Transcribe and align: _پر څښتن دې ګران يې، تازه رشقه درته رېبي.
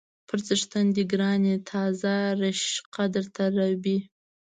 _پر 0.27 0.39
څښتن 0.45 0.85
دې 0.95 1.03
ګران 1.11 1.41
يې، 1.49 1.55
تازه 1.71 2.13
رشقه 2.41 3.03
درته 3.15 3.43
رېبي. 3.57 3.97